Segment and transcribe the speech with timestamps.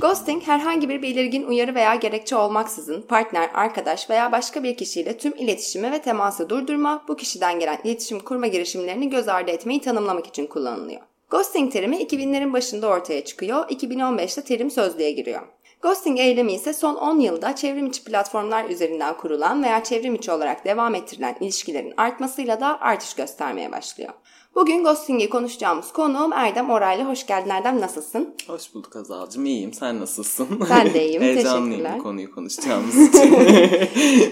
[0.00, 5.32] Ghosting herhangi bir belirgin uyarı veya gerekçe olmaksızın partner, arkadaş veya başka bir kişiyle tüm
[5.36, 10.46] iletişimi ve teması durdurma, bu kişiden gelen iletişim kurma girişimlerini göz ardı etmeyi tanımlamak için
[10.46, 11.00] kullanılıyor.
[11.30, 15.42] Ghosting terimi 2000'lerin başında ortaya çıkıyor, 2015'te terim sözlüğe giriyor.
[15.82, 20.64] Ghosting eylemi ise son 10 yılda çevrim içi platformlar üzerinden kurulan veya çevrim içi olarak
[20.64, 24.12] devam ettirilen ilişkilerin artmasıyla da artış göstermeye başlıyor.
[24.58, 27.04] Bugün ghosting'i konuşacağımız konuğum Erdem Oraylı.
[27.04, 28.34] Hoş geldin Erdem, nasılsın?
[28.46, 29.46] Hoş bulduk Azal'cığım.
[29.46, 29.72] İyiyim.
[29.72, 30.48] Sen nasılsın?
[30.70, 31.22] Ben de iyiyim.
[31.28, 33.34] Heyecanlıyım bu konuyu konuşacağımız için.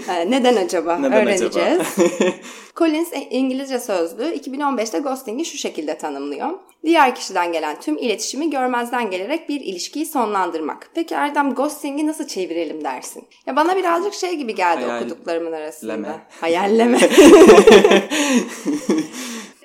[0.08, 0.96] Ee, Neden acaba?
[0.98, 1.56] Neden Öğreneceğiz.
[1.56, 1.84] acaba?
[2.76, 6.50] Collins e, İngilizce sözlüğü 2015'te ghosting'i şu şekilde tanımlıyor.
[6.84, 10.90] Diğer kişiden gelen tüm iletişimi görmezden gelerek bir ilişkiyi sonlandırmak.
[10.94, 13.24] Peki Erdem ghosting'i nasıl çevirelim dersin?
[13.46, 15.92] Ya bana birazcık şey gibi geldi Hayal- okuduklarımın arasında.
[15.92, 16.26] leme.
[16.40, 16.98] Hayalleme.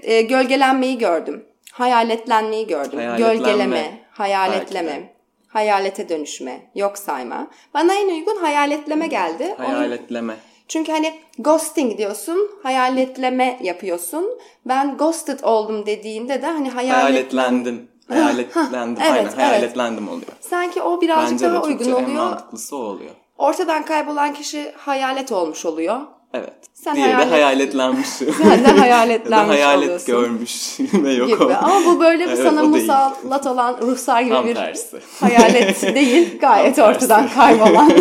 [0.02, 1.46] E, gölgelenmeyi gördüm.
[1.72, 3.00] Hayaletlenmeyi gördüm.
[3.18, 5.14] Gölgeleme, hayaletleme, Belki de.
[5.48, 7.48] hayalete dönüşme, yok sayma.
[7.74, 9.56] Bana en uygun hayaletleme geldi.
[9.60, 10.36] Onu- Hayaletleme.
[10.68, 14.26] çünkü hani ghosting diyorsun, hayaletleme yapıyorsun.
[14.66, 17.04] Ben ghosted oldum dediğinde de hani hayalet...
[17.04, 17.92] Hayaletlendim.
[18.12, 19.04] Hayaletlendim.
[19.04, 19.38] evet, Aynen evet.
[19.38, 20.32] hayaletlendim oluyor.
[20.42, 22.24] Sanki o birazcık Bence de daha Türkçe uygun en oluyor.
[22.24, 23.12] mantıklısı o oluyor.
[23.38, 26.02] Ortadan kaybolan kişi hayalet olmuş oluyor.
[26.34, 26.54] Evet.
[26.74, 28.08] Sen Diğeri hayalet- de hayaletlenmiş.
[28.38, 30.08] Sen de hayaletlenmiş ya da hayalet oluyorsun.
[30.08, 31.44] görmüş ve yok gibi.
[31.44, 31.56] olmuş.
[31.62, 34.98] Ama bu böyle bir Evet, sana musallat olan ruhsar gibi Tam bir tersi.
[35.20, 36.40] hayalet değil.
[36.40, 37.36] Gayet Tam ortadan tersi.
[37.36, 37.92] kaybolan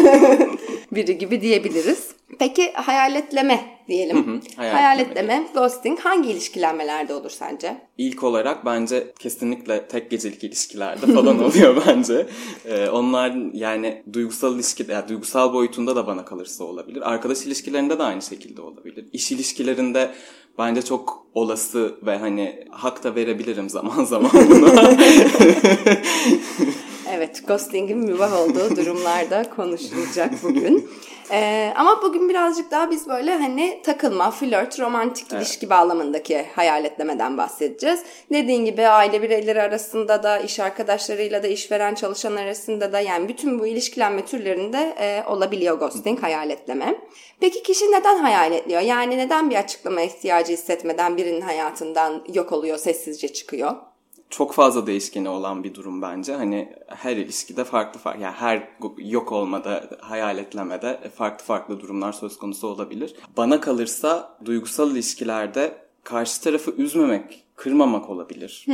[0.93, 2.09] biri gibi diyebiliriz.
[2.39, 4.17] Peki hayaletleme diyelim.
[4.17, 4.83] hı, hayaletleme.
[4.83, 7.77] hayaletleme, ghosting hangi ilişkilenmelerde olur sence?
[7.99, 12.27] İlk olarak bence kesinlikle tek gecelik ilişkilerde falan oluyor bence.
[12.65, 17.11] Ee, onlar yani duygusal ilişki, yani duygusal boyutunda da bana kalırsa olabilir.
[17.11, 19.05] Arkadaş ilişkilerinde de aynı şekilde olabilir.
[19.13, 20.11] İş ilişkilerinde
[20.59, 24.91] bence çok olası ve hani hak da verebilirim zaman zaman buna.
[27.21, 30.91] Evet, ghosting'in mübah olduğu durumlarda konuşulacak bugün.
[31.33, 38.03] Ee, ama bugün birazcık daha biz böyle hani takılma, flört, romantik ilişki bağlamındaki hayaletlemeden bahsedeceğiz.
[38.33, 43.59] Dediğin gibi aile bireyleri arasında da, iş arkadaşlarıyla da, işveren çalışan arasında da yani bütün
[43.59, 46.95] bu ilişkilenme türlerinde e, olabiliyor ghosting, hayaletleme.
[47.41, 48.81] Peki kişi neden hayaletliyor?
[48.81, 53.90] Yani neden bir açıklama ihtiyacı hissetmeden birinin hayatından yok oluyor, sessizce çıkıyor?
[54.31, 56.35] Çok fazla değişkeni olan bir durum bence.
[56.35, 58.69] Hani her ilişkide farklı farklı yani her
[58.99, 63.15] yok olmada, hayaletlemede farklı farklı durumlar söz konusu olabilir.
[63.37, 65.75] Bana kalırsa duygusal ilişkilerde
[66.05, 68.67] karşı tarafı üzmemek, kırmamak olabilir.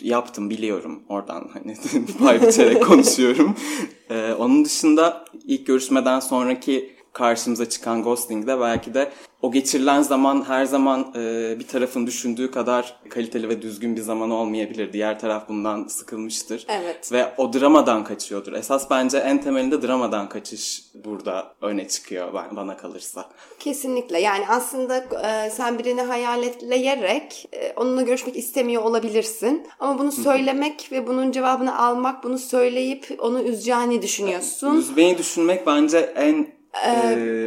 [0.00, 1.76] Yaptım biliyorum oradan hani
[2.18, 3.56] pay biçerek konuşuyorum.
[4.10, 9.12] Ee, onun dışında ilk görüşmeden sonraki karşımıza çıkan ghosting'de belki de
[9.42, 14.30] o geçirilen zaman her zaman e, bir tarafın düşündüğü kadar kaliteli ve düzgün bir zaman
[14.30, 14.92] olmayabilir.
[14.92, 16.66] Diğer taraf bundan sıkılmıştır.
[16.68, 17.12] Evet.
[17.12, 18.52] Ve o dramadan kaçıyordur.
[18.52, 23.28] Esas bence en temelinde dramadan kaçış burada öne çıkıyor bana kalırsa.
[23.58, 24.20] Kesinlikle.
[24.20, 29.66] Yani aslında e, sen birini hayaletleyerek e, onunla görüşmek istemiyor olabilirsin.
[29.78, 34.76] Ama bunu söylemek ve bunun cevabını almak, bunu söyleyip onu üzeceğini düşünüyorsun.
[34.76, 36.90] Üzmeyi düşünmek bence en e,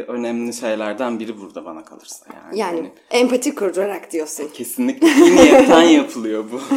[0.08, 2.26] önemli şeylerden biri burada bana kalırsa.
[2.34, 4.48] Yani, Yani Hani empati kurarak diyorsun.
[4.54, 6.60] kesinlikle iyi niyetten yapılıyor bu.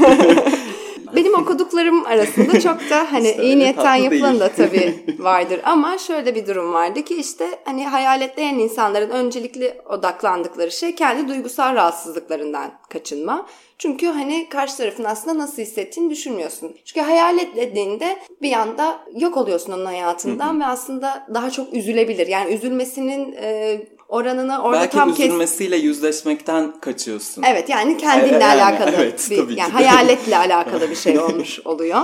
[1.16, 5.62] Benim okuduklarım arasında çok da hani İşte iyi niyetten yapılan da tabii vardır.
[5.64, 11.76] Ama şöyle bir durum vardı ki işte hani hayaletleyen insanların öncelikli odaklandıkları şey kendi duygusal
[11.76, 13.46] rahatsızlıklarından kaçınma.
[13.78, 16.76] Çünkü hani karşı tarafın aslında nasıl hissettiğini düşünmüyorsun.
[16.86, 22.28] Çünkü hayaletdediğinde bir anda yok oluyorsun onun hayatından ve aslında daha çok üzülebilir.
[22.28, 23.82] Yani üzülmesinin e,
[24.14, 25.26] oranını orada Belki tam kes...
[25.26, 27.44] üzülmesiyle yüzleşmekten kaçıyorsun.
[27.44, 32.02] Evet yani kendinle Yani, alakalı evet, bir yani hayaletle alakalı bir şey olmuş oluyor.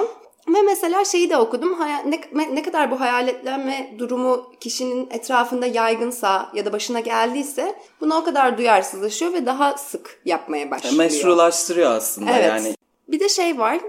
[0.47, 1.77] Ve mesela şeyi de okudum.
[2.33, 8.23] Ne, ne kadar bu hayaletlenme durumu kişinin etrafında yaygınsa ya da başına geldiyse buna o
[8.23, 10.95] kadar duyarsızlaşıyor ve daha sık yapmaya başlıyor.
[10.95, 12.47] Meşrulaştırıyor aslında evet.
[12.47, 12.75] yani.
[13.07, 13.79] Bir de şey var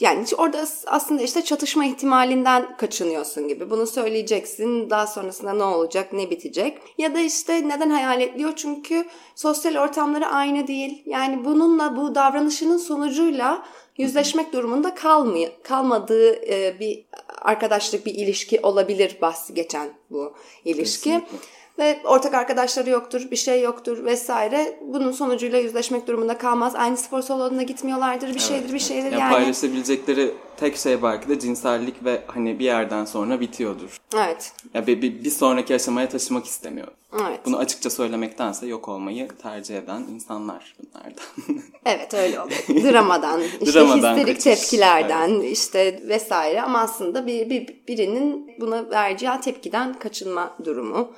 [0.00, 3.70] yani orada aslında işte çatışma ihtimalinden kaçınıyorsun gibi.
[3.70, 4.90] Bunu söyleyeceksin.
[4.90, 6.78] Daha sonrasında ne olacak, ne bitecek?
[6.98, 8.52] Ya da işte neden hayal ediyor?
[8.56, 11.02] Çünkü sosyal ortamları aynı değil.
[11.06, 13.64] Yani bununla bu davranışının sonucuyla
[13.98, 17.04] yüzleşmek durumunda kalmıyor, kalmadığı e, bir
[17.38, 20.34] arkadaşlık, bir ilişki olabilir bahsi geçen bu
[20.64, 21.10] ilişki.
[21.10, 24.78] Kesinlikle ve ortak arkadaşları yoktur, bir şey yoktur vesaire.
[24.86, 26.74] Bunun sonucuyla yüzleşmek durumunda kalmaz.
[26.74, 29.20] Aynı spor salonuna gitmiyorlardır, bir evet, şeydir, bir şeydir yani.
[29.20, 29.32] yani.
[29.32, 33.96] Paylaşabilecekleri tek şey belki de cinsellik ve hani bir yerden sonra bitiyordur.
[34.14, 34.52] Evet.
[34.74, 36.88] Ya bir, bir, bir sonraki aşamaya taşımak istemiyor.
[37.20, 37.40] Evet.
[37.44, 41.62] Bunu açıkça söylemektense yok olmayı tercih eden insanlar bunlardan.
[41.84, 42.92] evet öyle oluyor.
[42.92, 44.44] Dramadan, işte Dramadan histerik kaçış.
[44.44, 45.52] tepkilerden evet.
[45.52, 51.12] işte vesaire ama aslında bir, bir birinin buna vereceği tepkiden kaçınma durumu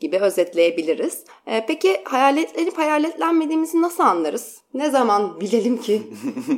[0.00, 1.24] gibi özetleyebiliriz.
[1.46, 4.60] Ee, peki hayaletlenip hayaletlenmediğimizi nasıl anlarız?
[4.76, 6.02] Ne zaman bilelim ki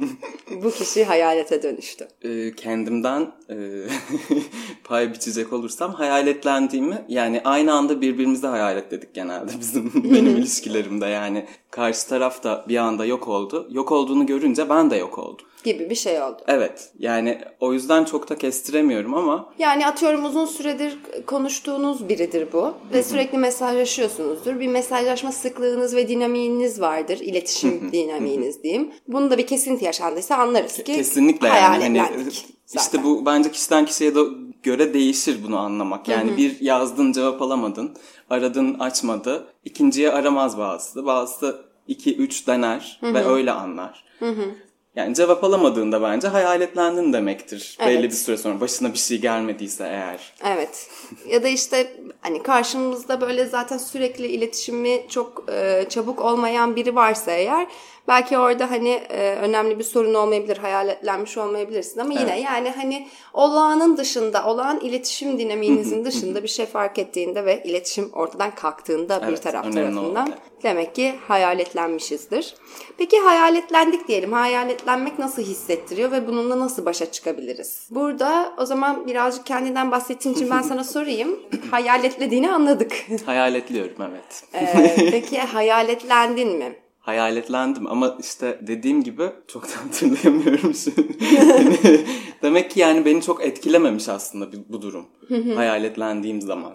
[0.63, 2.09] bu kişi hayalete dönüştü?
[2.23, 3.55] Ee, kendimden e,
[4.85, 12.09] pay biçecek olursam hayaletlendiğimi yani aynı anda birbirimizi hayaletledik genelde bizim benim ilişkilerimde yani karşı
[12.09, 13.69] taraf da bir anda yok oldu.
[13.71, 16.43] Yok olduğunu görünce ben de yok oldum gibi bir şey oldu.
[16.49, 16.91] Evet.
[16.99, 19.53] Yani o yüzden çok da kestiremiyorum ama.
[19.59, 22.75] Yani atıyorum uzun süredir konuştuğunuz biridir bu.
[22.93, 24.61] Ve sürekli mesajlaşıyorsunuzdur.
[24.61, 27.19] Bir mesajlaşma sıklığınız ve dinamiğiniz vardır.
[27.19, 28.91] İletişim dinamiğiniz diyeyim.
[29.09, 32.01] Bunu da bir kesinti yaşandıysa anlarız ki Kesinlikle yani.
[32.01, 32.29] Hani,
[32.75, 34.21] işte bu bence kişiden kişiye de
[34.63, 36.09] göre değişir bunu anlamak.
[36.09, 37.97] Yani bir yazdın cevap alamadın.
[38.31, 39.47] Aradın açmadı.
[39.65, 41.07] İkinciye aramaz bazısı.
[41.07, 44.05] Bazısı 2-3 dener ve öyle anlar.
[44.19, 44.55] Hı hı.
[44.97, 47.77] Yani cevap alamadığında bence hayaletlendin demektir.
[47.81, 47.89] Evet.
[47.89, 50.33] Belli bir süre sonra başına bir şey gelmediyse eğer.
[50.45, 50.91] Evet.
[51.29, 57.33] ya da işte hani karşımızda böyle zaten sürekli iletişimi çok e, çabuk olmayan biri varsa
[57.33, 57.67] eğer
[58.09, 62.23] belki orada hani e, önemli bir sorun olmayabilir, hayaletlenmiş olmayabilirsin ama evet.
[62.23, 68.11] yine yani hani olağanın dışında, olağan iletişim dinamiğinizin dışında bir şey fark ettiğinde ve iletişim
[68.13, 72.55] ortadan kalktığında evet, bir taraf tarafından demek ki hayaletlenmişizdir.
[72.99, 74.33] Peki hayaletlendik diyelim.
[74.33, 77.89] Hayaletlenmek nasıl hissettiriyor ve bununla nasıl başa çıkabiliriz?
[77.91, 81.41] Burada o zaman birazcık kendinden bahsettiğin için ben sana sorayım.
[81.71, 82.93] Hayaletlediğini anladık.
[83.27, 84.45] Hayaletliyorum evet.
[84.55, 86.88] ee, peki hayaletlendin mi?
[87.09, 91.17] Hayaletlendim ama işte dediğim gibi çok da hatırlayamıyorum şimdi.
[91.35, 91.79] yani,
[92.43, 95.07] demek ki yani beni çok etkilememiş aslında bu durum.
[95.55, 96.75] hayaletlendiğim zaman.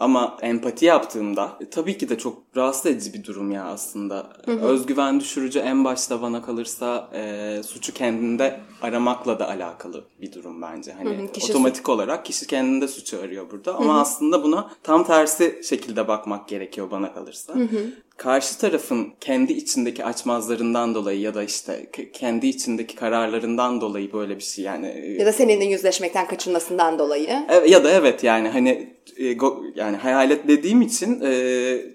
[0.00, 4.32] ama empati yaptığımda e, tabii ki de çok rahatsız edici bir durum ya aslında.
[4.46, 10.92] Özgüven düşürücü en başta bana kalırsa e, suçu kendinde aramakla da alakalı bir durum bence.
[10.92, 16.08] Hani otomatik su- olarak kişi kendinde suçu arıyor burada ama aslında buna tam tersi şekilde
[16.08, 17.54] bakmak gerekiyor bana kalırsa
[18.16, 24.42] karşı tarafın kendi içindeki açmazlarından dolayı ya da işte kendi içindeki kararlarından dolayı böyle bir
[24.42, 24.86] şey yani.
[24.86, 27.28] E, ya da seninle yüzleşmekten kaçınmasından dolayı.
[27.68, 29.36] Ya da evet yani hani e,
[29.74, 31.32] yani hayalet dediğim için e,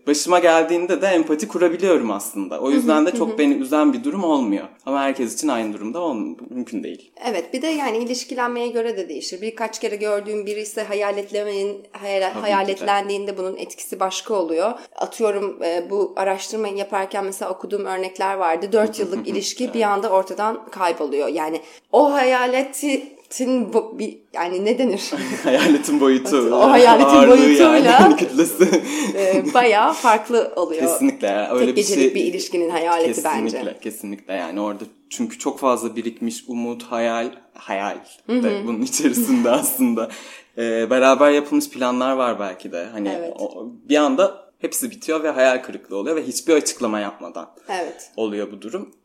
[0.08, 2.60] başıma geldiğinde de empati kurabiliyorum aslında.
[2.60, 4.68] O yüzden de çok beni üzen bir durum olmuyor.
[4.86, 6.38] Ama herkes için aynı durumda olmuyor.
[6.50, 7.12] Mümkün değil.
[7.26, 9.42] Evet bir de yani ilişkilenmeye göre de değişir.
[9.42, 14.72] Birkaç kere gördüğüm biri ise hayaletlemenin hayal, hayaletlendiğinde bunun etkisi başka oluyor.
[14.96, 18.72] Atıyorum e, bu araştırmayı yaparken mesela okuduğum örnekler vardı.
[18.72, 21.28] 4 yıllık ilişki bir anda ortadan kayboluyor.
[21.28, 21.62] Yani
[21.92, 25.12] o hayaleti hayaletin bo- bir yani ne denir?
[25.44, 26.38] hayaletin boyutu.
[26.38, 28.82] o hayaletin boyutuyla yani, kütlesi.
[29.16, 30.82] e, bayağı farklı oluyor.
[30.82, 31.48] Kesinlikle.
[31.52, 32.16] Öyle Tek bir şey.
[32.16, 33.58] bir ilişkinin hayaleti kesinlikle, bence.
[33.58, 33.80] Kesinlikle.
[33.80, 37.98] Kesinlikle yani orada çünkü çok fazla birikmiş umut, hayal, hayal
[38.30, 40.10] de bunun içerisinde aslında.
[40.58, 42.86] E, beraber yapılmış planlar var belki de.
[42.92, 43.34] Hani evet.
[43.40, 48.12] o, bir anda hepsi bitiyor ve hayal kırıklığı oluyor ve hiçbir açıklama yapmadan evet.
[48.18, 48.96] oluyor bu durum.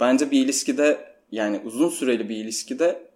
[0.00, 0.98] Bence bir ilişkide
[1.32, 3.07] yani uzun süreli bir ilişkide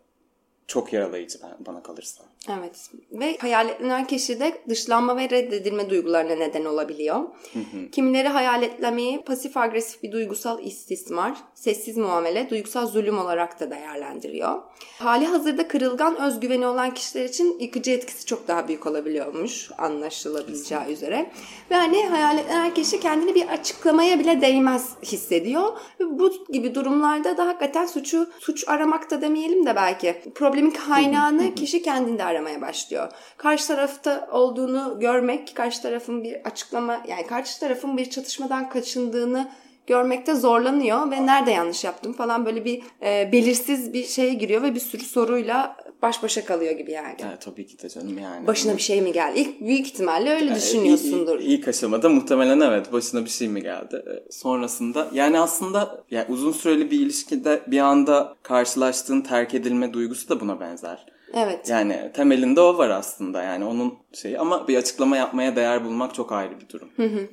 [0.66, 2.24] çok yaralayıcı bana kalırsa.
[2.48, 7.16] Evet ve hayaletlenen kişi de dışlanma ve reddedilme duygularına neden olabiliyor.
[7.52, 7.90] Hı hı.
[7.92, 14.62] Kimileri hayaletlemeyi pasif agresif bir duygusal istismar, sessiz muamele, duygusal zulüm olarak da değerlendiriyor.
[14.98, 20.92] Hali hazırda kırılgan özgüveni olan kişiler için yıkıcı etkisi çok daha büyük olabiliyormuş anlaşılabileceği Kesinlikle.
[20.92, 21.30] üzere.
[21.70, 25.72] Ve hani hayaletlenen kişi kendini bir açıklamaya bile değmez hissediyor.
[26.00, 31.82] Ve bu gibi durumlarda da hakikaten suçu suç aramakta demeyelim de belki problemin kaynağını kişi
[31.82, 33.12] kendinde aramaya başlıyor.
[33.36, 39.48] Karşı tarafta olduğunu görmek, karşı tarafın bir açıklama yani karşı tarafın bir çatışmadan kaçındığını
[39.86, 44.74] görmekte zorlanıyor ve nerede yanlış yaptım falan böyle bir e, belirsiz bir şeye giriyor ve
[44.74, 47.16] bir sürü soruyla baş başa kalıyor gibi yani.
[47.28, 48.46] Evet, tabii ki de canım yani.
[48.46, 49.40] Başına bir şey mi geldi?
[49.40, 51.40] İlk büyük ihtimalle öyle düşünüyorsundur.
[51.40, 54.04] İlk, ilk aşamada muhtemelen evet başına bir şey mi geldi.
[54.06, 60.28] Ee, sonrasında yani aslında yani uzun süreli bir ilişkide bir anda karşılaştığın terk edilme duygusu
[60.28, 61.06] da buna benzer.
[61.34, 61.68] Evet.
[61.68, 66.32] Yani temelinde o var aslında yani onun şeyi ama bir açıklama yapmaya değer bulmak çok
[66.32, 66.88] ayrı bir durum.
[66.96, 67.28] Hı hı.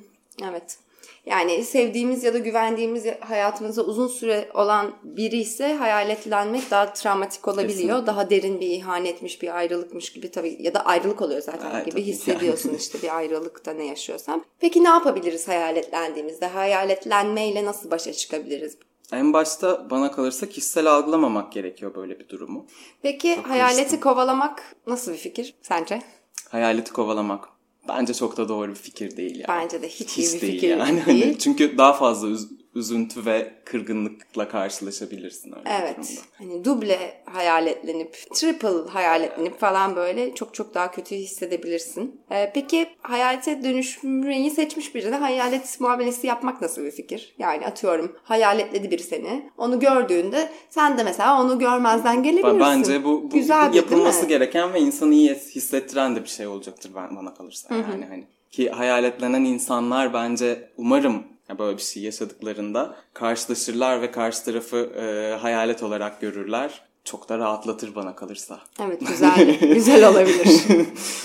[0.50, 0.78] Evet.
[1.26, 7.70] Yani sevdiğimiz ya da güvendiğimiz hayatımızda uzun süre olan biri ise hayaletlenmek daha travmatik olabiliyor.
[7.70, 8.06] Kesinlikle.
[8.06, 12.02] Daha derin bir ihanetmiş, bir ayrılıkmış gibi tabii ya da ayrılık oluyor zaten evet, gibi
[12.02, 12.78] hissediyorsun yani.
[12.80, 14.44] işte bir ayrılıkta ne yaşıyorsan.
[14.60, 16.46] Peki ne yapabiliriz hayaletlendiğimizde?
[16.46, 18.76] Hayaletlenmeyle nasıl başa çıkabiliriz?
[19.12, 22.66] En başta bana kalırsa kişisel algılamamak gerekiyor böyle bir durumu.
[23.02, 24.00] Peki Çok hayaleti istedim.
[24.00, 26.02] kovalamak nasıl bir fikir sence?
[26.48, 27.48] Hayaleti kovalamak.
[27.88, 29.48] Bence çok da doğru bir fikir değil yani.
[29.48, 31.06] Bence de hiç, hiç iyi bir değil fikir yani.
[31.06, 31.38] değil.
[31.38, 36.22] Çünkü daha fazla üz- üzüntü ve kırgınlıkla karşılaşabilirsin öyle Evet.
[36.38, 42.20] Hani duble hayaletlenip, triple hayaletlenip falan böyle çok çok daha kötü hissedebilirsin.
[42.30, 47.34] Ee, peki hayalete dönüşmeyi seçmiş birine hayalet muamelesi yapmak nasıl bir fikir?
[47.38, 49.50] Yani atıyorum hayaletledi bir seni.
[49.58, 52.60] Onu gördüğünde sen de mesela onu görmezden gelebilirsin.
[52.60, 56.90] Bence bu, bu, Güzel bu yapılması gereken ve insanı iyi hissettiren de bir şey olacaktır
[56.94, 57.74] ben bana kalırsa.
[57.74, 58.08] Yani Hı-hı.
[58.08, 61.24] hani ki hayaletlenen insanlar bence umarım
[61.58, 66.82] böyle bir şey yaşadıklarında karşılaşırlar ve karşı tarafı e, hayalet olarak görürler.
[67.04, 68.60] Çok da rahatlatır bana kalırsa.
[68.82, 70.48] Evet güzel güzel olabilir.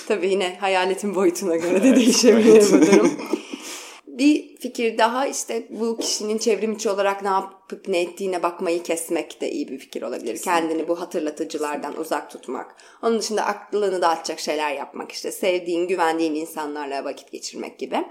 [0.08, 2.72] Tabii yine hayaletin boyutuna göre de değişebilir evet.
[2.74, 3.12] bu durum.
[4.08, 7.30] bir fikir daha işte bu kişinin çevrim içi olarak ne
[7.72, 10.34] yapıp ne ettiğine bakmayı kesmek de iyi bir fikir olabilir.
[10.34, 10.52] Kesinlikle.
[10.52, 12.02] Kendini bu hatırlatıcılardan Kesinlikle.
[12.02, 12.76] uzak tutmak.
[13.02, 18.06] Onun dışında aklını dağıtacak şeyler yapmak işte sevdiğin, güvendiğin insanlarla vakit geçirmek gibi.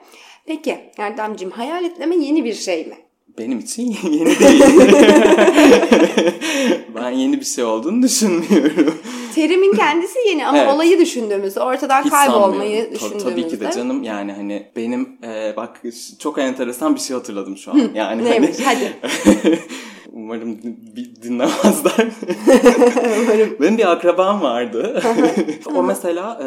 [0.46, 2.96] Peki Erdemciğim hayaletleme yeni bir şey mi?
[3.38, 4.64] Benim için yeni değil.
[6.94, 8.98] ben yeni bir şey olduğunu düşünmüyorum.
[9.34, 10.74] Terimin kendisi yeni ama evet.
[10.74, 13.30] olayı düşündüğümüzde, ortadan Hiç kaybolmayı düşündüğümüzde.
[13.30, 15.82] Tabii ki de canım yani hani benim e, bak
[16.18, 17.90] çok enteresan bir şey hatırladım şu an.
[17.94, 19.58] Yani Neymiş hani, hadi.
[20.12, 20.58] Umarım
[21.22, 22.06] dinlemezler.
[23.22, 23.56] Umarım.
[23.60, 25.02] Benim bir akrabam vardı.
[25.74, 26.46] o mesela e,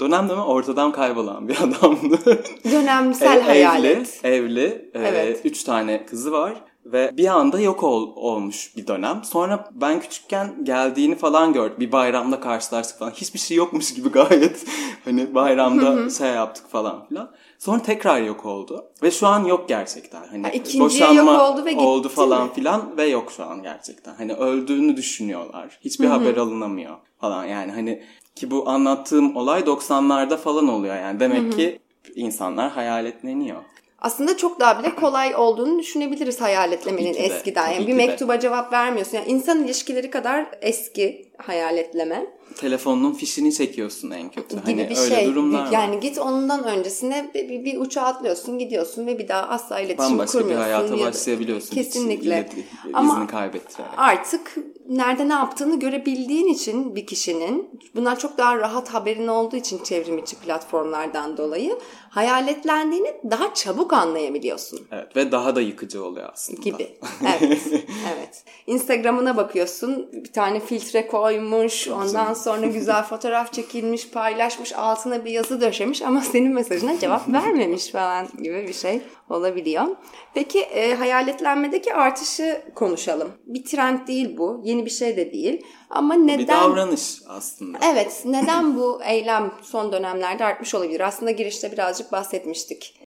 [0.00, 2.44] dönem dönem ortadan kaybolan bir adamdı.
[2.72, 4.20] Dönemsel e, hayalet.
[4.24, 4.90] Evli, evli.
[4.94, 5.40] E, evet.
[5.44, 6.54] Üç tane kızı var.
[6.86, 9.20] Ve bir anda yok ol, olmuş bir dönem.
[9.24, 11.76] Sonra ben küçükken geldiğini falan gördüm.
[11.80, 13.10] Bir bayramda karşılaştık falan.
[13.10, 14.66] Hiçbir şey yokmuş gibi gayet.
[15.04, 17.30] hani bayramda şey yaptık falan filan.
[17.58, 18.84] Sonra tekrar yok oldu.
[19.02, 20.24] Ve şu an yok gerçekten.
[20.30, 22.52] Hani ha, boşanma yok oldu ve gitti oldu falan mi?
[22.54, 24.14] filan ve yok şu an gerçekten.
[24.14, 25.78] Hani öldüğünü düşünüyorlar.
[25.80, 26.12] Hiçbir Hı-hı.
[26.12, 27.44] haber alınamıyor falan.
[27.44, 28.02] Yani hani
[28.34, 31.20] ki bu anlattığım olay 90'larda falan oluyor yani.
[31.20, 31.50] Demek Hı-hı.
[31.50, 31.78] ki
[32.14, 33.62] insanlar hayaletleniyor
[34.02, 37.68] aslında çok daha bile kolay olduğunu düşünebiliriz hayaletlemenin eskiden.
[37.68, 38.40] Yani bir mektuba de.
[38.40, 39.16] cevap vermiyorsun.
[39.16, 44.56] Yani insan ilişkileri kadar eski hayaletleme telefonunun fişini çekiyorsun en kötü.
[44.56, 45.26] Gibi hani bir öyle şey.
[45.26, 46.00] durumlar yani var.
[46.00, 50.38] git ondan öncesine bir, bir, bir uçağa atlıyorsun gidiyorsun ve bir daha asla iletişim Bambaşka
[50.38, 50.70] kurmuyorsun.
[50.70, 51.74] Bambaşka bir hayata başlayabiliyorsun.
[51.74, 52.48] Kesinlikle.
[52.56, 53.90] Hiç Ama kaybettirerek.
[53.96, 54.56] artık
[54.88, 60.18] nerede ne yaptığını görebildiğin için bir kişinin bunlar çok daha rahat haberin olduğu için çevrim
[60.18, 61.78] içi platformlardan dolayı
[62.10, 64.80] hayaletlendiğini daha çabuk anlayabiliyorsun.
[64.92, 66.60] Evet ve daha da yıkıcı oluyor aslında.
[66.60, 66.98] Gibi.
[67.22, 67.60] Evet.
[68.16, 68.44] evet.
[68.66, 75.60] Instagram'ına bakıyorsun bir tane filtre koymuş ondan sonra güzel fotoğraf çekilmiş, paylaşmış, altına bir yazı
[75.60, 79.86] döşemiş ama senin mesajına cevap vermemiş falan gibi bir şey olabiliyor.
[80.34, 83.32] Peki e, hayaletlenmedeki artışı konuşalım.
[83.46, 85.62] Bir trend değil bu, yeni bir şey de değil.
[85.90, 86.38] Ama neden...
[86.38, 87.78] Bir davranış aslında.
[87.92, 91.00] Evet, neden bu eylem son dönemlerde artmış olabilir?
[91.00, 93.00] Aslında girişte birazcık bahsetmiştik.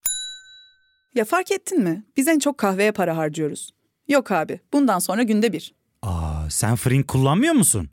[1.15, 2.03] Ya fark ettin mi?
[2.17, 3.73] Biz en çok kahveye para harcıyoruz.
[4.07, 5.75] Yok abi, bundan sonra günde bir.
[6.01, 7.92] Aa, sen Frink kullanmıyor musun?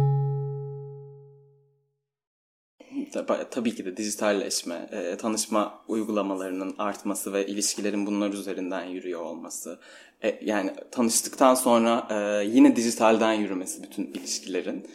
[3.51, 9.79] Tabii ki de dijitalleşme, e, tanışma uygulamalarının artması ve ilişkilerin bunlar üzerinden yürüyor olması.
[10.23, 14.87] E, yani tanıştıktan sonra e, yine dijitalden yürümesi bütün ilişkilerin.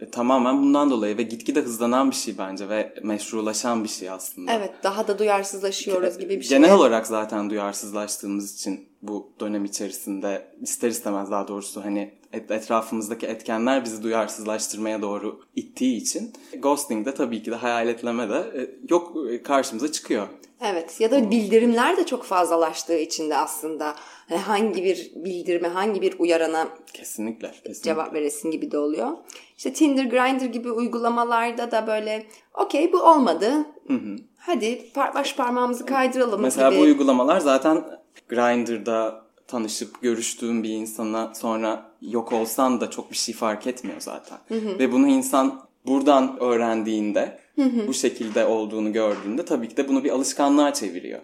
[0.00, 4.52] E, Tamamen bundan dolayı ve gitgide hızlanan bir şey bence ve meşrulaşan bir şey aslında.
[4.52, 6.58] Evet daha da duyarsızlaşıyoruz gibi bir şey.
[6.58, 13.26] Genel olarak zaten duyarsızlaştığımız için bu dönem içerisinde ister istemez daha doğrusu hani et- etrafımızdaki
[13.26, 18.60] etkenler bizi duyarsızlaştırmaya doğru ittiği için ghosting de tabii ki de hayaletleme de e,
[18.90, 20.28] yok e, karşımıza çıkıyor.
[20.60, 23.94] Evet ya da bildirimler de çok fazlalaştığı için de aslında
[24.28, 27.48] hani hangi bir bildirime, hangi bir uyarana Kesinlikle.
[27.50, 27.82] kesinlikle.
[27.82, 29.08] cevap veresin gibi de oluyor.
[29.56, 33.52] İşte Tinder, Grindr gibi uygulamalarda da böyle okey bu olmadı.
[34.38, 36.78] Hadi par- baş parmağımızı kaydıralım Mesela gibi.
[36.80, 37.84] bu uygulamalar zaten
[38.28, 44.38] Grindr'da tanışıp görüştüğün bir insana sonra yok olsan da çok bir şey fark etmiyor zaten.
[44.50, 47.40] Ve bunu insan buradan öğrendiğinde
[47.88, 51.20] bu şekilde olduğunu gördüğünde tabii ki de bunu bir alışkanlığa çeviriyor.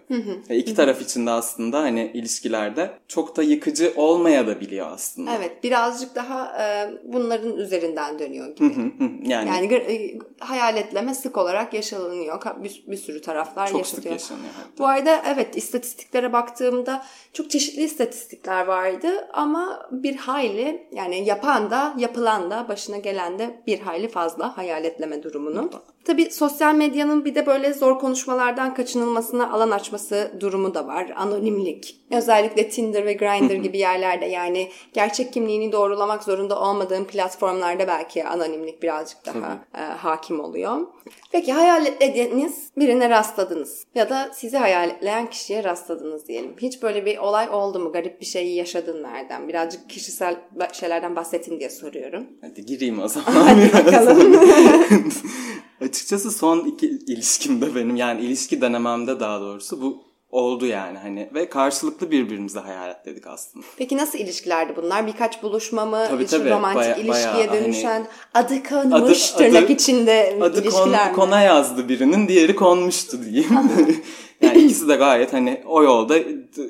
[0.49, 5.31] Ve iki taraf için de aslında hani ilişkilerde çok da yıkıcı olmaya da biliyor aslında.
[5.37, 8.75] Evet birazcık daha e, bunların üzerinden dönüyor gibi.
[8.75, 8.91] Hı hı,
[9.23, 12.41] yani, Yani gr- e, hayaletleme sık olarak yaşanıyor.
[12.63, 14.13] Bir, bir sürü taraflar çok sık yaşatıyor.
[14.13, 14.53] yaşanıyor.
[14.57, 14.77] hatta.
[14.77, 21.93] Bu arada evet istatistiklere baktığımda çok çeşitli istatistikler vardı ama bir hayli yani yapan da
[21.97, 25.69] yapılan da başına gelen de bir hayli fazla hayaletleme durumunu.
[26.05, 31.13] Tabii sosyal medyanın bir de böyle zor konuşmalardan kaçınılmasına alan açması durumu da var.
[31.15, 31.99] Anonimlik.
[32.11, 38.83] Özellikle Tinder ve Grindr gibi yerlerde yani gerçek kimliğini doğrulamak zorunda olmadığın platformlarda belki anonimlik
[38.83, 40.87] birazcık daha e, hakim oluyor.
[41.31, 46.55] Peki hayaletlediniz birine rastladınız ya da sizi hayaletleyen kişiye rastladınız diyelim.
[46.61, 47.91] Hiç böyle bir olay oldu mu?
[47.91, 49.47] Garip bir şey yaşadın nereden?
[49.47, 50.35] Birazcık kişisel
[50.73, 52.27] şeylerden bahsetin diye soruyorum.
[52.41, 53.31] Hadi gireyim o zaman.
[53.31, 54.39] Hadi bakalım.
[55.81, 60.06] Açıkçası son iki ilişkimde benim yani ilişki denememde daha doğrusu bu
[60.37, 63.65] oldu yani hani ve karşılıklı birbirimize hayaletledik aslında.
[63.77, 65.07] Peki nasıl ilişkilerdi bunlar?
[65.07, 66.05] Birkaç buluşma mı?
[66.09, 66.49] Tabii, İşte tabii.
[66.49, 68.93] romantik Baya- ilişkiye bayağı hani dönüşen adı konmuş
[69.33, 71.15] Adı- tırnak adı- içinde Adı kon, ilişkiler mi?
[71.15, 73.49] kona yazdı birinin diğeri konmuştu diyeyim.
[74.41, 76.17] yani ikisi de gayet hani o yolda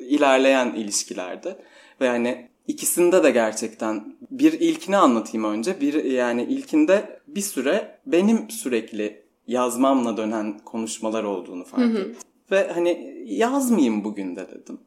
[0.08, 1.56] ilerleyen ilişkilerdi.
[2.00, 5.80] Ve hani ikisinde de gerçekten bir ilkini anlatayım önce.
[5.80, 12.16] Bir yani ilkinde bir süre benim sürekli yazmamla dönen konuşmalar olduğunu fark ettim.
[12.50, 14.78] Ve hani yazmayayım bugün de dedim.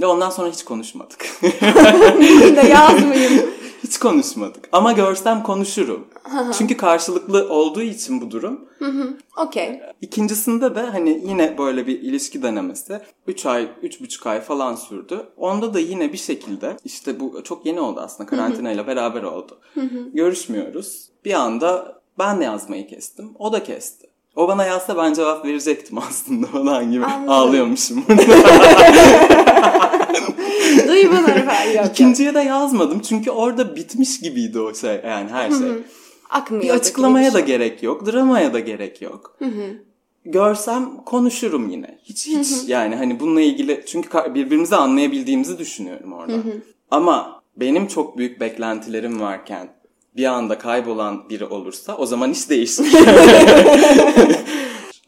[0.00, 1.26] Ve ondan sonra hiç konuşmadık.
[2.16, 3.50] Bugün de yazmayayım.
[3.84, 4.68] hiç konuşmadık.
[4.72, 6.06] Ama görsem konuşurum.
[6.58, 8.68] Çünkü karşılıklı olduğu için bu durum.
[9.46, 9.80] Okey.
[10.00, 15.26] İkincisinde de hani yine böyle bir ilişki denemesi 3 ay, 3,5 ay falan sürdü.
[15.36, 19.58] Onda da yine bir şekilde işte bu çok yeni oldu aslında karantinayla beraber oldu.
[20.14, 21.08] Görüşmüyoruz.
[21.24, 23.30] Bir anda ben de yazmayı kestim.
[23.38, 24.06] O da kesti.
[24.36, 27.04] O bana yazsa ben cevap verecektim aslında falan gibi.
[27.04, 27.32] Anladım.
[27.32, 28.04] Ağlıyormuşum.
[30.88, 31.86] Duyguları falan yok.
[31.86, 35.68] İkinciye de yazmadım çünkü orada bitmiş gibiydi o şey yani her şey.
[36.30, 36.64] Akmıyor.
[36.64, 37.46] Bir açıklamaya da şey.
[37.46, 39.38] gerek yok, dramaya da gerek yok.
[40.24, 41.98] Görsem konuşurum yine.
[42.04, 46.32] Hiç hiç yani hani bununla ilgili çünkü birbirimizi anlayabildiğimizi düşünüyorum orada.
[46.90, 49.68] Ama benim çok büyük beklentilerim varken
[50.16, 52.86] bir anda kaybolan biri olursa o zaman iş değişir.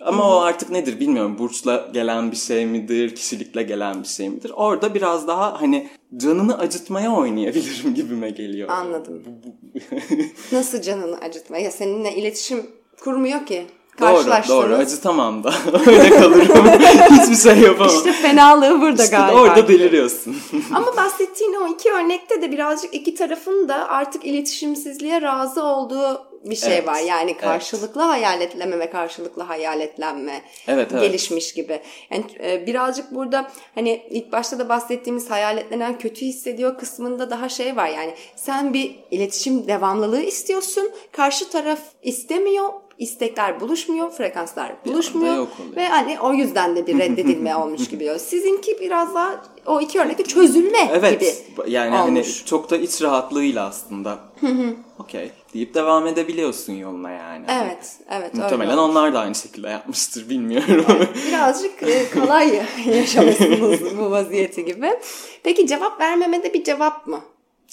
[0.01, 1.39] Ama o artık nedir bilmiyorum.
[1.39, 4.53] Burçla gelen bir şey midir, kişilikle gelen bir şey midir?
[4.55, 8.69] Orada biraz daha hani canını acıtmaya oynayabilirim gibime geliyor.
[8.69, 9.23] Anladım.
[10.53, 11.59] Nasıl canını acıtma?
[11.59, 12.67] Ya seninle iletişim
[13.01, 13.67] kurmuyor ki.
[14.01, 14.75] Doğru, doğru.
[14.75, 15.53] Acıtamam da.
[15.87, 16.67] Öyle kalırım.
[17.11, 17.95] Hiçbir şey yapamam.
[17.97, 19.41] İşte fenalığı burada İşte galiba.
[19.41, 20.37] orada deliriyorsun.
[20.75, 26.57] Ama bahsettiğin o iki örnekte de birazcık iki tarafın da artık iletişimsizliğe razı olduğu bir
[26.57, 27.01] şey Evet, var.
[27.01, 31.03] Yani karşılıklı hayaletleme ve karşılıklı hayaletlenme Evet, evet.
[31.03, 31.81] gelişmiş gibi.
[32.11, 37.77] Yani e, birazcık burada hani ilk başta da bahsettiğimiz hayaletlenen kötü hissediyor kısmında daha şey
[37.77, 37.89] var.
[37.89, 40.91] Yani sen bir iletişim devamlılığı istiyorsun.
[41.13, 42.69] Karşı taraf istemiyor.
[42.99, 48.05] İstekler buluşmuyor, frekanslar buluşmuyor ve hani o yüzden de bir reddedilme olmuş gibi.
[48.05, 48.19] oluyor.
[48.19, 51.21] Sizinki biraz daha o iki örnekte çözülme Evet.
[51.21, 51.31] gibi
[51.73, 52.45] Yani hani olmuş.
[52.47, 54.19] çok da iç rahatlığıyla aslında.
[54.99, 57.45] Okey deyip devam edebiliyorsun yoluna yani.
[57.49, 58.31] Evet, evet.
[58.35, 58.97] öyle Muhtemelen olmuş.
[58.97, 60.85] onlar da aynı şekilde yapmıştır bilmiyorum.
[61.29, 64.91] Birazcık e, kolay yaşamışsınız bu vaziyeti gibi.
[65.43, 67.21] Peki cevap vermemede bir cevap mı?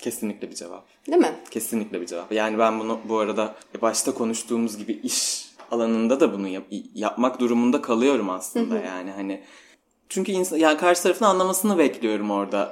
[0.02, 0.84] Kesinlikle bir cevap.
[1.08, 1.36] Değil mi?
[1.52, 2.32] Kesinlikle bir cevap.
[2.32, 7.82] Yani ben bunu bu arada başta konuştuğumuz gibi iş alanında da bunu yap- yapmak durumunda
[7.82, 9.44] kalıyorum aslında yani hani
[10.10, 12.70] çünkü insan yani karşı tarafın anlamasını bekliyorum orada.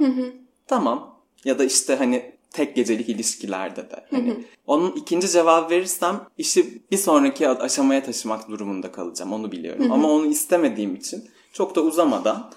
[0.68, 1.20] Tamam.
[1.46, 4.06] Ya da işte hani tek gecelik ilişkilerde de.
[4.12, 4.30] Hani
[4.68, 9.34] onun ikinci cevap verirsem işi bir sonraki aşamaya taşımak durumunda kalacağım.
[9.34, 9.92] Onu biliyorum.
[9.92, 12.52] Ama onu istemediğim için çok da uzamadan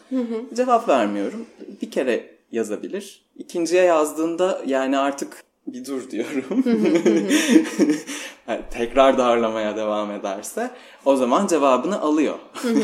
[0.55, 1.47] cevap vermiyorum.
[1.83, 3.27] Bir kere yazabilir.
[3.37, 6.65] İkinciye yazdığında yani artık bir dur diyorum.
[8.49, 10.71] yani tekrar darlamaya devam ederse
[11.05, 12.39] o zaman cevabını alıyor.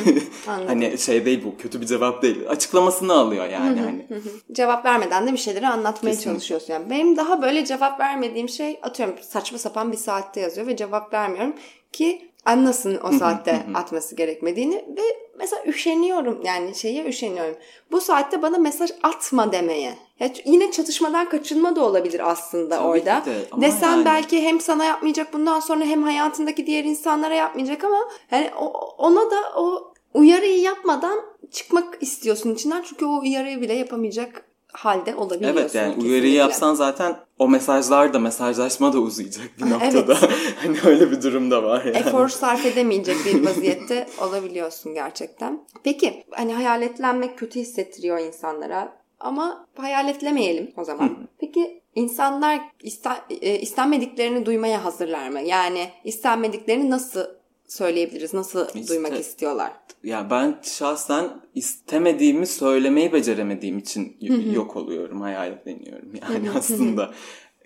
[0.46, 2.48] hani şey değil bu kötü bir cevap değil.
[2.48, 3.80] Açıklamasını alıyor yani.
[3.80, 4.06] hani.
[4.52, 6.32] Cevap vermeden de bir şeyleri anlatmaya Kesinlikle.
[6.32, 6.72] çalışıyorsun.
[6.72, 11.12] Yani benim daha böyle cevap vermediğim şey atıyorum saçma sapan bir saatte yazıyor ve cevap
[11.12, 11.54] vermiyorum
[11.92, 15.02] ki anlasın o saatte atması gerekmediğini ve
[15.38, 17.56] mesela üşeniyorum yani şeye üşeniyorum.
[17.92, 19.94] Bu saatte bana mesaj atma demeye.
[20.20, 23.22] Ya yine çatışmadan kaçınma da olabilir aslında Tabii orada.
[23.26, 27.98] de, Desen yani- belki hem sana yapmayacak bundan sonra hem hayatındaki diğer insanlara yapmayacak ama
[28.30, 28.50] yani
[28.98, 35.60] ona da o uyarıyı yapmadan çıkmak istiyorsun içinden çünkü o uyarıyı bile yapamayacak halde olabiliyorsun.
[35.60, 36.12] Evet yani kesinlikle.
[36.12, 39.94] uyarıyı yapsan zaten o mesajlar da mesajlaşma da uzayacak bir Evet.
[39.94, 40.18] noktada.
[40.62, 41.96] hani öyle bir durum da var yani.
[41.96, 45.66] efor sarf edemeyecek bir vaziyette olabiliyorsun gerçekten.
[45.84, 51.28] Peki hani hayaletlenmek kötü hissettiriyor insanlara ama hayaletlemeyelim o zaman.
[51.38, 55.40] Peki insanlar iste- e, istenmediklerini duymaya hazırlar mı?
[55.40, 57.24] Yani istenmediklerini nasıl
[57.72, 58.34] söyleyebiliriz?
[58.34, 59.72] Nasıl İşte- duymak istiyorlar?
[60.04, 67.10] Ya ben şahsen istemediğimi söylemeyi beceremediğim için y- yok oluyorum, hayaletleniyorum yani aslında.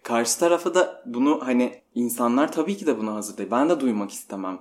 [0.02, 3.50] Karşı tarafa da bunu hani insanlar tabii ki de buna hazır değil.
[3.50, 4.58] Ben de duymak istemem.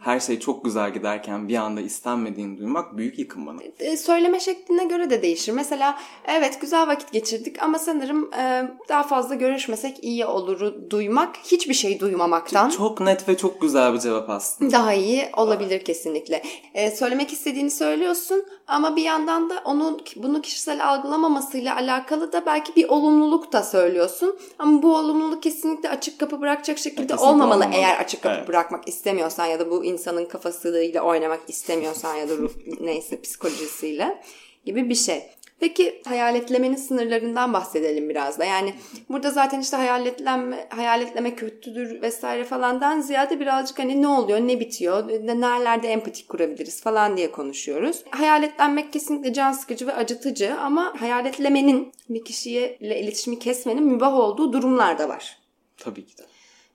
[0.00, 3.58] Her şey çok güzel giderken bir anda istenmediğini duymak büyük yıkım bana.
[3.80, 5.52] E, söyleme şekline göre de değişir.
[5.52, 11.74] Mesela evet güzel vakit geçirdik ama sanırım e, daha fazla görüşmesek iyi oluru duymak hiçbir
[11.74, 14.72] şey duymamaktan Çok net ve çok güzel bir cevap aslında.
[14.72, 16.42] daha iyi olabilir kesinlikle.
[16.74, 22.76] E, söylemek istediğini söylüyorsun ama bir yandan da onun bunu kişisel algılamamasıyla alakalı da belki
[22.76, 24.38] bir olumluluk da söylüyorsun.
[24.58, 27.78] Ama bu olumluluk kesinlikle açık kapı bırakacak şekilde Kesinlikle olmamalı, olmamalı.
[27.78, 28.48] eğer açık kapı Evet.
[28.48, 34.22] bırakmak istemiyorsan ya da bu insanın kafasıyla oynamak istemiyorsan ya da ruh, neyse psikolojisiyle
[34.64, 35.22] gibi bir şey.
[35.60, 38.44] Peki hayaletlemenin sınırlarından bahsedelim biraz da.
[38.44, 38.74] Yani
[39.08, 45.08] burada zaten işte hayaletlenme, hayaletleme kötüdür vesaire falandan ziyade birazcık hani ne oluyor, ne bitiyor,
[45.08, 48.04] ne- nerelerde empatik kurabiliriz falan diye konuşuyoruz.
[48.10, 54.98] Hayaletlenmek kesinlikle can sıkıcı ve acıtıcı ama hayaletlemenin bir kişiyle iletişimi kesmenin mübah olduğu durumlar
[54.98, 55.38] da var.
[55.76, 56.22] Tabii ki de.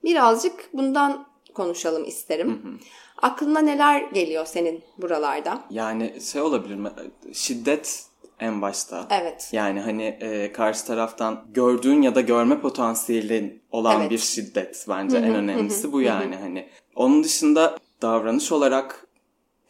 [0.03, 2.79] Birazcık bundan konuşalım isterim.
[3.21, 5.63] Aklına neler geliyor senin buralarda?
[5.69, 6.89] Yani şey olabilir mi?
[7.33, 8.05] Şiddet
[8.39, 9.07] en başta.
[9.09, 9.49] Evet.
[9.51, 14.11] Yani hani e, karşı taraftan gördüğün ya da görme potansiyelin olan Evet.
[14.11, 16.69] bir şiddet bence en önemlisi bu yani hani.
[16.95, 19.07] Onun dışında davranış olarak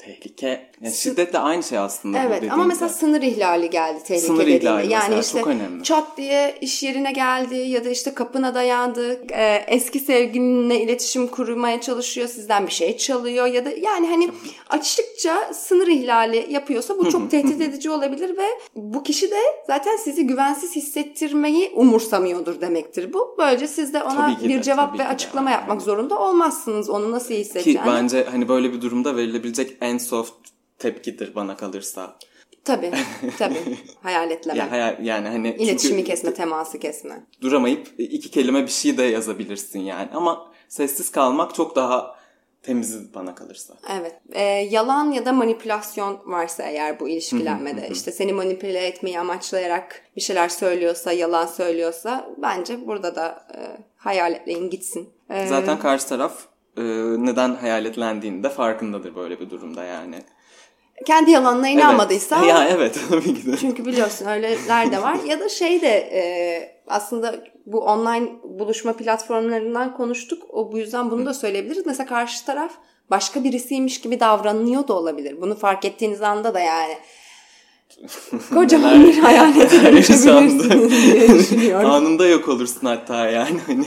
[0.06, 0.72] tehlike.
[0.82, 4.40] Yani şiddetle aynı şey aslında bu Evet dediğin ama mesela sınır ihlali geldi tehlike Sınır
[4.40, 4.64] dediğinde.
[4.64, 5.84] ihlali yani mesela işte çok önemli.
[5.84, 9.22] çat diye iş yerine geldi ya da işte kapına dayandı.
[9.32, 12.28] e, eski sevgilinle iletişim kurmaya çalışıyor.
[12.28, 14.30] Sizden bir şey çalıyor ya da yani hani
[14.70, 20.28] açıkça sınır ihlali yapıyorsa bu çok tehdit edici olabilir ve bu kişi de zaten sizi
[20.28, 23.36] güvensiz hissettirmeyi umursamıyordur demektir bu.
[23.38, 25.08] Böylece siz de ona bir de, cevap ve ki de.
[25.08, 26.90] açıklama yapmak zorunda olmazsınız.
[26.90, 27.82] Onu nasıl iyi Ki hissedeceğini.
[27.88, 30.34] bence hani böyle bir durumda verilebilecek en soft
[30.80, 32.18] tepkidir bana kalırsa.
[32.64, 32.92] Tabii
[33.40, 34.60] tabii hayaletleme.
[34.60, 37.24] Ya hayal, yani hani İletişimi kesme, teması kesme.
[37.42, 40.10] duramayıp iki kelime bir şey de yazabilirsin yani.
[40.14, 42.16] Ama sessiz kalmak çok daha
[42.64, 43.74] temiz bana kalırsa.
[44.00, 44.16] Evet.
[44.32, 50.22] Ee, yalan ya da manipülasyon varsa eğer bu ilişkilenmede işte seni manipüle etmeyi amaçlayarak bir
[50.22, 53.60] şeyler söylüyorsa, yalan söylüyorsa bence burada da e,
[53.98, 55.10] hayaletleyin gitsin.
[55.30, 56.34] Ee, Zaten karşı taraf
[56.78, 56.84] e,
[57.26, 60.16] neden hayaletlendiğini de farkındadır böyle bir durumda yani.
[61.06, 62.48] kendi yalanına inanmadıysa Evet.
[62.50, 63.58] Ya evet tabii ki de.
[63.58, 65.18] Çünkü biliyorsun öyleler de var.
[65.28, 66.22] Ya da şey de e,
[66.88, 70.44] aslında bu online buluşma platformlarından konuştuk.
[70.50, 71.86] O bu yüzden bunu da söyleyebiliriz.
[71.86, 72.72] Mesela karşı taraf
[73.10, 75.42] başka birisiymiş gibi davranıyor da olabilir.
[75.42, 76.98] Bunu fark ettiğiniz anda da yani
[78.54, 81.90] kocaman bir hayalete dönüşebilirsiniz diye düşünüyorum.
[81.90, 83.60] Anında yok olursun hatta yani.
[83.68, 83.86] Hani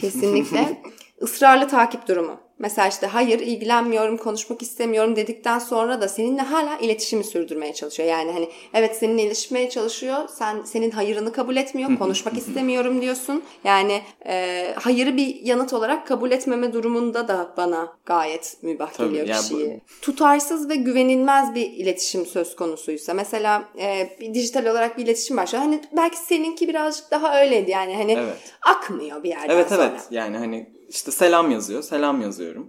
[0.00, 0.82] Kesinlikle.
[1.20, 2.36] Israrlı takip durumu.
[2.58, 8.08] Mesela işte hayır ilgilenmiyorum, konuşmak istemiyorum dedikten sonra da seninle hala iletişimi sürdürmeye çalışıyor.
[8.08, 10.28] Yani hani evet seninle iletişmeye çalışıyor.
[10.28, 11.98] Sen senin hayırını kabul etmiyor.
[11.98, 13.42] Konuşmak istemiyorum diyorsun.
[13.64, 19.26] Yani e, hayırı bir yanıt olarak kabul etmeme durumunda da bana gayet mübah Tabii, geliyor
[19.26, 19.80] ya bu- kişiyi.
[20.02, 25.64] Tutarsız ve güvenilmez bir iletişim söz konusuysa mesela e, bir dijital olarak bir iletişim başlıyor.
[25.64, 28.36] Hani belki seninki birazcık daha öyleydi yani hani Evet.
[28.62, 29.82] akmıyor bir yerden evet sonra.
[29.92, 31.82] evet yani hani işte selam yazıyor.
[31.82, 32.68] Selam yazıyorum.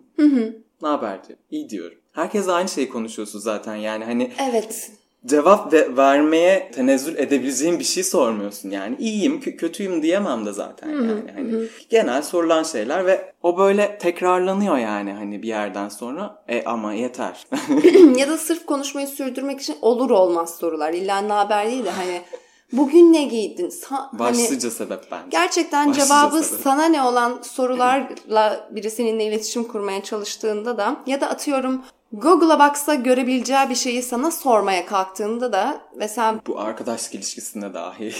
[0.81, 1.39] Ne haber diyor.
[1.51, 1.97] İyi diyorum.
[2.13, 4.91] Herkes aynı şeyi konuşuyorsun zaten yani hani Evet.
[5.25, 8.95] cevap ve vermeye tenezzül edebileceğin bir şey sormuyorsun yani.
[8.99, 11.31] İyiyim, kö- kötüyüm diyemem de zaten yani.
[11.35, 11.53] Hani
[11.89, 16.43] genel sorulan şeyler ve o böyle tekrarlanıyor yani hani bir yerden sonra.
[16.47, 17.45] E ama yeter.
[18.17, 20.93] ya da sırf konuşmayı sürdürmek için olur olmaz sorular.
[20.93, 22.21] İlla ne haber değil de hani
[22.73, 23.69] bugün ne giydin?
[23.69, 25.27] Sa- Başlıca hani, sebep bence.
[25.29, 26.61] Gerçekten Başlıca cevabı sebep.
[26.63, 31.81] sana ne olan sorularla biri seninle iletişim kurmaya çalıştığında da ya da atıyorum
[32.13, 38.13] Google'a baksa görebileceği bir şeyi sana sormaya kalktığında da ve sen Bu arkadaşlık ilişkisinde dahi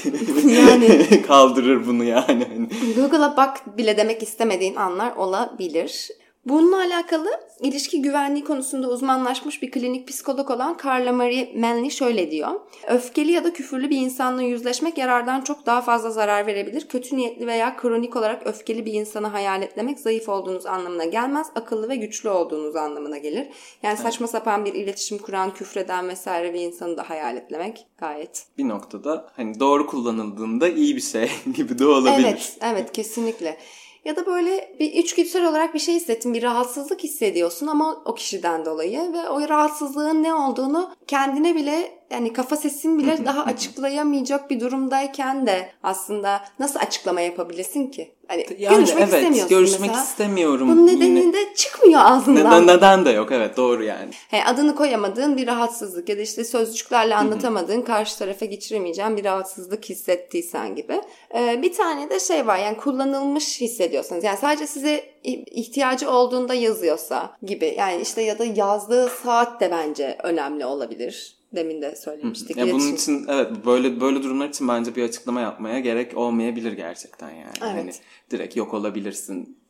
[0.55, 2.47] Yani- kaldırır bunu yani.
[2.53, 6.09] Hani Google'a bak bile demek istemediğin anlar olabilir.
[6.45, 12.49] Bununla alakalı ilişki güvenliği konusunda uzmanlaşmış bir klinik psikolog olan Carla Marie Manley şöyle diyor.
[12.88, 16.88] Öfkeli ya da küfürlü bir insanla yüzleşmek yarardan çok daha fazla zarar verebilir.
[16.88, 21.47] Kötü niyetli veya kronik olarak öfkeli bir insanı hayal etlemek zayıf olduğunuz anlamına gelmez.
[21.56, 23.47] Akıllı ve güçlü olduğunuz anlamına gelir.
[23.84, 28.67] Yani saçma sapan bir iletişim kuran, küfreden vesaire bir insanı da hayal etlemek gayet bir
[28.67, 32.27] noktada hani doğru kullanıldığında iyi bir şey gibi de olabilir.
[32.27, 33.58] Evet, evet kesinlikle.
[34.05, 38.65] Ya da böyle bir içgüdüsel olarak bir şey hissettin, bir rahatsızlık hissediyorsun ama o kişiden
[38.65, 44.59] dolayı ve o rahatsızlığın ne olduğunu kendine bile yani kafa sesin bile daha açıklayamayacak bir
[44.59, 48.15] durumdayken de aslında nasıl açıklama yapabilirsin ki?
[48.32, 50.04] Hani Yani görüşmek evet, istemiyorsun görüşmek mesela.
[50.04, 50.70] istemiyorum.
[50.70, 52.63] Bunun nedeni de çıkmıyor ağzından.
[52.63, 54.12] Neden, neden de yok evet doğru yani.
[54.30, 59.86] He, adını koyamadığın bir rahatsızlık ya da işte sözcüklerle anlatamadığın karşı tarafa geçiremeyeceğin bir rahatsızlık
[59.86, 61.02] hissettiysen gibi.
[61.36, 65.04] Ee, bir tane de şey var yani kullanılmış hissediyorsanız yani sadece size
[65.52, 71.40] ihtiyacı olduğunda yazıyorsa gibi yani işte ya da yazdığı saat de bence önemli olabilir.
[71.55, 72.57] Demin de söylemiştik.
[72.57, 77.29] Ya bunun için evet böyle böyle durumlar için bence bir açıklama yapmaya gerek olmayabilir gerçekten
[77.29, 77.53] yani.
[77.61, 77.75] Evet.
[77.75, 77.91] Hani
[78.31, 79.61] direkt yok olabilirsin.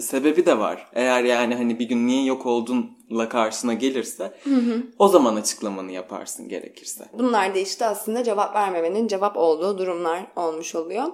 [0.00, 0.88] Sebebi de var.
[0.92, 4.34] Eğer yani hani bir gün niye yok oldunla karşına gelirse
[4.98, 7.04] o zaman açıklamanı yaparsın gerekirse.
[7.18, 11.04] Bunlar da işte aslında cevap vermemenin cevap olduğu durumlar olmuş oluyor.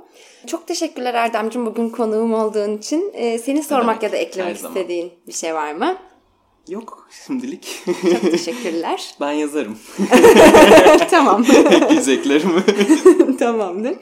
[0.47, 3.11] Çok teşekkürler Erdemciğim bugün konuğum olduğun için.
[3.15, 4.77] Ee, seni sormak demek, ya da eklemek zaman.
[4.77, 5.99] istediğin bir şey var mı?
[6.69, 7.83] Yok şimdilik.
[7.87, 9.15] Çok teşekkürler.
[9.21, 9.79] ben yazarım
[11.11, 11.45] tamam.
[11.91, 12.63] diyeceklerimi.
[13.39, 13.97] Tamamdır.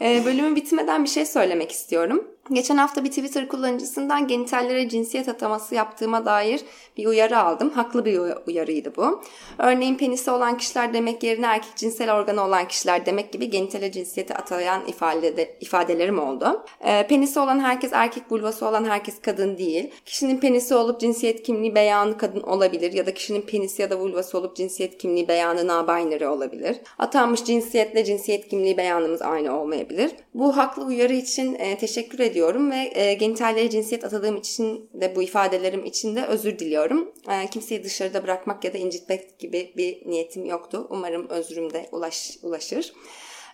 [0.00, 2.24] Ee, bölümün bitmeden bir şey söylemek istiyorum.
[2.52, 6.60] Geçen hafta bir Twitter kullanıcısından genitallere cinsiyet ataması yaptığıma dair
[6.96, 7.70] bir uyarı aldım.
[7.70, 9.22] Haklı bir uy- uyarıydı bu.
[9.58, 14.34] Örneğin penisi olan kişiler demek yerine erkek cinsel organı olan kişiler demek gibi genitale cinsiyeti
[14.34, 16.64] atayan ifade ifadelerim oldu.
[16.80, 19.90] Ee, penisi olan herkes erkek, vulvası olan herkes kadın değil.
[20.04, 24.38] Kişinin penisi olup cinsiyet kimliği beyanı kadın olabilir ya da kişinin penisi ya da vulvası
[24.38, 26.76] olup cinsiyet kimliği beyanı non-binary olabilir.
[26.98, 30.10] Atanmış cinsiyetle cinsiyet kimliği beyanımız aynı olmayabilir.
[30.34, 32.37] Bu haklı uyarı için e, teşekkür ediyorum
[32.70, 37.12] ve e, genitallere cinsiyet atadığım için de bu ifadelerim için de özür diliyorum.
[37.30, 40.86] E, kimseyi dışarıda bırakmak ya da incitmek gibi bir niyetim yoktu.
[40.90, 42.92] Umarım özrüm de ulaş, ulaşır.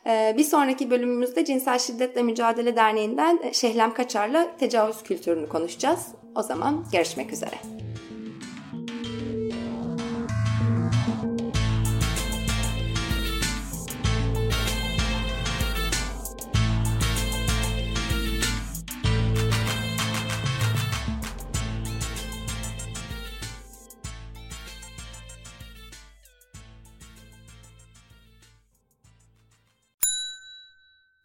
[0.07, 6.07] E, bir sonraki bölümümüzde Cinsel Şiddetle Mücadele Derneği'nden e, Şehlem Kaçar'la tecavüz kültürünü konuşacağız.
[6.35, 7.84] O zaman görüşmek üzere.